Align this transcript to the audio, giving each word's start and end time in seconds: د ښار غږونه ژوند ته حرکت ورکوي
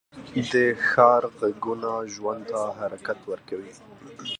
د 0.51 0.53
ښار 0.87 1.23
غږونه 1.39 1.91
ژوند 2.13 2.43
ته 2.51 2.61
حرکت 2.79 3.19
ورکوي 3.31 3.71